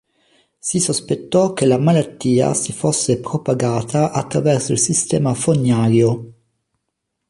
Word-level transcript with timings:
Si 0.59 0.79
sospettò 0.79 1.53
che 1.53 1.67
la 1.67 1.77
malattia 1.77 2.55
si 2.55 2.73
fosse 2.73 3.19
propagata 3.19 4.11
attraverso 4.11 4.71
il 4.71 4.79
sistema 4.79 5.35
fognario. 5.35 6.31